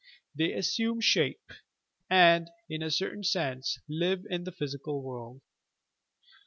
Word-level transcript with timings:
They 0.33 0.53
assume 0.53 0.99
shape 0.99 1.51
and, 2.09 2.49
in 2.67 2.81
a 2.81 2.89
certain 2.89 3.23
sense, 3.23 3.77
live 3.87 4.25
in 4.31 4.45
tbe 4.45 4.55
physical 4.55 5.03
world. 5.03 5.41